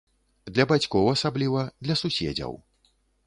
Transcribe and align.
Для 0.55 0.65
бацькоў 0.71 1.09
асабліва, 1.11 1.61
для 1.87 1.95
суседзяў. 2.03 2.53